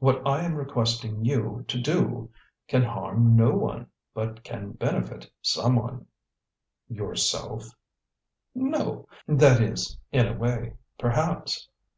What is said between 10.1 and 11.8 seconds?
in a way, perhaps.